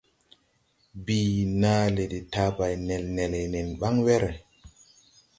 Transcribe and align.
Bii 1.05 1.35
na 1.61 1.73
le 1.95 2.03
de 2.11 2.19
tabay 2.33 2.73
nel 2.87 3.03
nele 3.15 3.39
nen 3.53 3.67
baŋ 3.79 3.95
were. 4.05 4.29